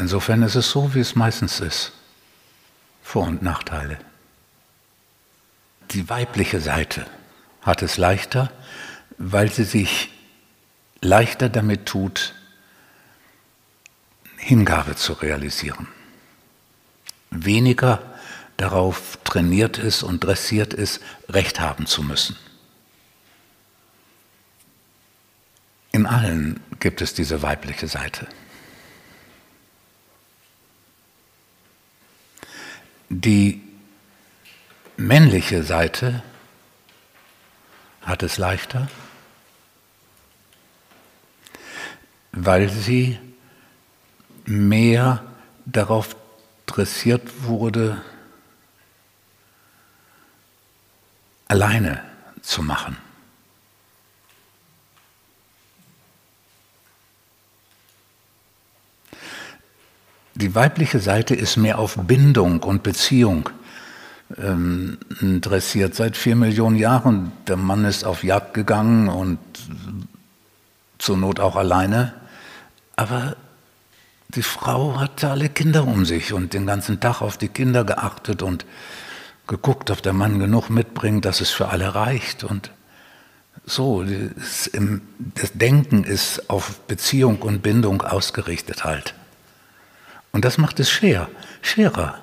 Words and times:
Insofern 0.00 0.42
ist 0.42 0.54
es 0.54 0.70
so, 0.70 0.94
wie 0.94 1.00
es 1.00 1.14
meistens 1.14 1.60
ist. 1.60 1.92
Vor- 3.02 3.26
und 3.26 3.42
Nachteile. 3.42 3.98
Die 5.90 6.08
weibliche 6.08 6.58
Seite 6.58 7.06
hat 7.60 7.82
es 7.82 7.98
leichter, 7.98 8.50
weil 9.18 9.52
sie 9.52 9.64
sich 9.64 10.10
leichter 11.02 11.50
damit 11.50 11.84
tut, 11.84 12.34
Hingabe 14.38 14.96
zu 14.96 15.12
realisieren. 15.12 15.86
Weniger 17.30 18.02
darauf 18.56 19.18
trainiert 19.24 19.76
ist 19.76 20.02
und 20.02 20.24
dressiert 20.24 20.72
ist, 20.72 21.02
Recht 21.28 21.60
haben 21.60 21.84
zu 21.84 22.02
müssen. 22.02 22.38
In 25.92 26.06
allen 26.06 26.58
gibt 26.78 27.02
es 27.02 27.12
diese 27.12 27.42
weibliche 27.42 27.86
Seite. 27.86 28.26
Die 33.12 33.60
männliche 34.96 35.64
Seite 35.64 36.22
hat 38.02 38.22
es 38.22 38.38
leichter, 38.38 38.88
weil 42.30 42.68
sie 42.70 43.18
mehr 44.44 45.24
darauf 45.66 46.14
dressiert 46.66 47.42
wurde, 47.42 48.00
alleine 51.48 52.04
zu 52.42 52.62
machen. 52.62 52.96
Die 60.40 60.54
weibliche 60.54 61.00
Seite 61.00 61.34
ist 61.34 61.58
mehr 61.58 61.78
auf 61.78 61.96
Bindung 61.96 62.62
und 62.62 62.82
Beziehung 62.82 63.50
ähm, 64.38 64.96
dressiert 65.20 65.94
seit 65.94 66.16
vier 66.16 66.34
Millionen 66.34 66.76
Jahren. 66.76 67.32
Der 67.46 67.58
Mann 67.58 67.84
ist 67.84 68.04
auf 68.04 68.24
Jagd 68.24 68.54
gegangen 68.54 69.08
und 69.08 69.38
zur 70.98 71.18
Not 71.18 71.40
auch 71.40 71.56
alleine. 71.56 72.14
Aber 72.96 73.36
die 74.28 74.42
Frau 74.42 74.98
hatte 74.98 75.30
alle 75.30 75.50
Kinder 75.50 75.86
um 75.86 76.06
sich 76.06 76.32
und 76.32 76.54
den 76.54 76.66
ganzen 76.66 77.00
Tag 77.00 77.20
auf 77.20 77.36
die 77.36 77.48
Kinder 77.48 77.84
geachtet 77.84 78.42
und 78.42 78.64
geguckt, 79.46 79.90
ob 79.90 80.00
der 80.00 80.14
Mann 80.14 80.38
genug 80.38 80.70
mitbringt, 80.70 81.26
dass 81.26 81.42
es 81.42 81.50
für 81.50 81.68
alle 81.68 81.94
reicht. 81.94 82.44
Und 82.44 82.70
so, 83.66 84.04
das, 84.04 84.70
Denken 85.52 86.04
ist 86.04 86.48
auf 86.48 86.80
Beziehung 86.86 87.42
und 87.42 87.62
Bindung 87.62 88.00
ausgerichtet 88.00 88.84
halt. 88.84 89.14
Und 90.32 90.44
das 90.44 90.58
macht 90.58 90.80
es 90.80 90.90
schwer, 90.90 91.28
schwerer, 91.62 92.22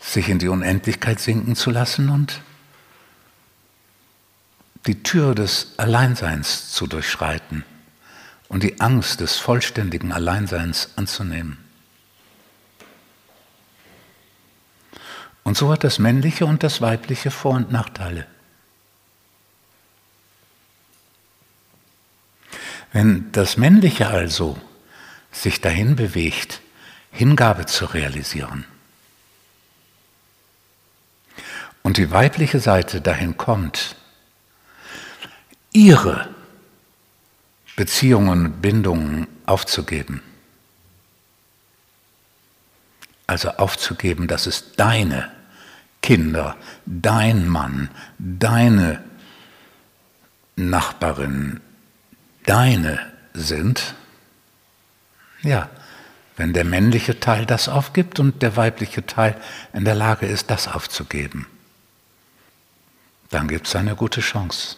sich 0.00 0.28
in 0.28 0.38
die 0.38 0.48
Unendlichkeit 0.48 1.20
sinken 1.20 1.56
zu 1.56 1.70
lassen 1.70 2.08
und 2.08 2.40
die 4.86 5.02
Tür 5.02 5.34
des 5.34 5.74
Alleinseins 5.76 6.70
zu 6.70 6.86
durchschreiten 6.86 7.64
und 8.48 8.62
die 8.62 8.80
Angst 8.80 9.20
des 9.20 9.36
vollständigen 9.36 10.12
Alleinseins 10.12 10.90
anzunehmen. 10.96 11.58
Und 15.44 15.56
so 15.56 15.72
hat 15.72 15.84
das 15.84 15.98
Männliche 15.98 16.46
und 16.46 16.62
das 16.62 16.80
Weibliche 16.80 17.30
Vor- 17.30 17.54
und 17.54 17.72
Nachteile. 17.72 18.26
Wenn 22.92 23.30
das 23.32 23.56
Männliche 23.56 24.08
also 24.08 24.58
sich 25.30 25.60
dahin 25.60 25.96
bewegt, 25.96 26.60
Hingabe 27.10 27.66
zu 27.66 27.86
realisieren, 27.86 28.64
und 31.88 31.96
die 31.96 32.10
weibliche 32.10 32.60
Seite 32.60 33.00
dahin 33.00 33.38
kommt, 33.38 33.96
ihre 35.72 36.28
Beziehungen 37.76 38.44
und 38.46 38.60
Bindungen 38.60 39.26
aufzugeben. 39.46 40.22
Also 43.26 43.50
aufzugeben, 43.52 44.26
dass 44.28 44.46
es 44.46 44.72
deine 44.72 45.30
Kinder, 46.02 46.56
dein 46.84 47.48
Mann, 47.48 47.88
deine 48.18 49.02
Nachbarin, 50.56 51.60
deine 52.44 53.00
sind. 53.32 53.94
Ja, 55.42 55.70
wenn 56.38 56.52
der 56.52 56.64
männliche 56.64 57.18
Teil 57.18 57.46
das 57.46 57.68
aufgibt 57.68 58.20
und 58.20 58.42
der 58.42 58.56
weibliche 58.56 59.04
Teil 59.04 59.38
in 59.72 59.84
der 59.84 59.96
Lage 59.96 60.26
ist, 60.26 60.50
das 60.50 60.68
aufzugeben, 60.68 61.46
dann 63.30 63.48
gibt 63.48 63.66
es 63.66 63.76
eine 63.76 63.96
gute 63.96 64.20
Chance. 64.20 64.76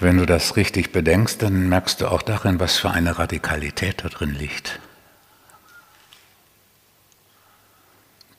Wenn 0.00 0.16
du 0.16 0.26
das 0.26 0.56
richtig 0.56 0.92
bedenkst, 0.92 1.42
dann 1.42 1.68
merkst 1.68 2.00
du 2.00 2.08
auch 2.08 2.22
darin, 2.22 2.58
was 2.58 2.76
für 2.76 2.90
eine 2.90 3.18
Radikalität 3.18 4.02
da 4.02 4.08
drin 4.08 4.34
liegt. 4.34 4.80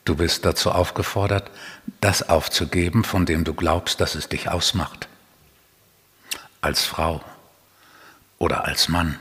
Du 0.03 0.15
bist 0.15 0.43
dazu 0.45 0.71
aufgefordert, 0.71 1.49
das 2.01 2.29
aufzugeben, 2.29 3.03
von 3.03 3.25
dem 3.25 3.43
du 3.43 3.53
glaubst, 3.53 4.01
dass 4.01 4.15
es 4.15 4.27
dich 4.27 4.49
ausmacht. 4.49 5.07
Als 6.65 6.83
Frau 6.83 7.21
oder 8.39 8.65
als 8.65 8.89
Mann. 8.89 9.19